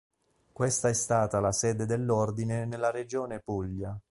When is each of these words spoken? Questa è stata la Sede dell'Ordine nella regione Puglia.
Questa 0.51 0.89
è 0.89 0.93
stata 0.93 1.39
la 1.39 1.51
Sede 1.51 1.85
dell'Ordine 1.85 2.65
nella 2.65 2.89
regione 2.89 3.39
Puglia. 3.39 3.95